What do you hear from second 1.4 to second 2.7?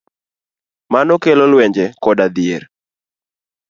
lwenje koda dhier